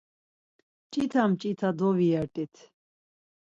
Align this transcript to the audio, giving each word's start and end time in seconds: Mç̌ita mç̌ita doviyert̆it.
Mç̌ita 0.87 1.23
mç̌ita 1.31 1.69
doviyert̆it. 1.77 2.55